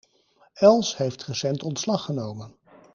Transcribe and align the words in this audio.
Els 0.69 0.89
heeft 1.01 1.27
recent 1.29 1.63
ontslag 1.73 2.05
genomen. 2.11 2.59